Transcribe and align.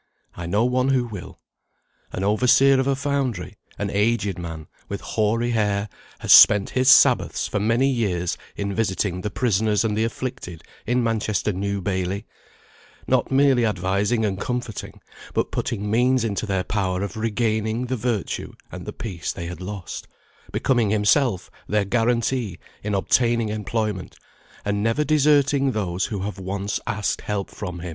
I 0.35 0.47
know 0.47 0.65
one 0.65 0.87
who 0.89 1.05
will. 1.05 1.39
An 2.11 2.23
overseer 2.23 2.79
of 2.79 2.87
a 2.87 2.95
foundry, 2.95 3.53
an 3.77 3.91
aged 3.91 4.39
man, 4.39 4.65
with 4.89 4.99
hoary 5.01 5.51
hair, 5.51 5.89
has 6.21 6.33
spent 6.33 6.71
his 6.71 6.89
Sabbaths, 6.89 7.45
for 7.47 7.59
many 7.59 7.87
years, 7.87 8.35
in 8.55 8.73
visiting 8.73 9.21
the 9.21 9.29
prisoners 9.29 9.83
and 9.83 9.95
the 9.95 10.03
afflicted 10.03 10.63
in 10.87 11.03
Manchester 11.03 11.53
New 11.53 11.81
Bailey; 11.81 12.25
not 13.05 13.29
merely 13.31 13.63
advising 13.63 14.25
and 14.25 14.39
comforting, 14.41 14.99
but 15.35 15.51
putting 15.51 15.91
means 15.91 16.23
into 16.23 16.47
their 16.47 16.63
power 16.63 17.03
of 17.03 17.15
regaining 17.15 17.85
the 17.85 17.95
virtue 17.95 18.53
and 18.71 18.87
the 18.87 18.93
peace 18.93 19.31
they 19.31 19.45
had 19.45 19.61
lost; 19.61 20.07
becoming 20.51 20.89
himself 20.89 21.51
their 21.69 21.85
guarantee 21.85 22.57
in 22.81 22.95
obtaining 22.95 23.49
employment, 23.49 24.17
and 24.65 24.81
never 24.81 25.03
deserting 25.03 25.73
those 25.73 26.05
who 26.05 26.21
have 26.21 26.39
once 26.39 26.79
asked 26.87 27.21
help 27.21 27.51
from 27.51 27.81
him. 27.81 27.89